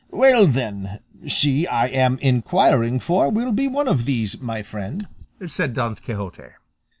[0.09, 0.97] "Well, then,
[1.27, 5.07] she I am inquiring for will be one of these, my friend,"
[5.45, 6.53] said Don Quixote.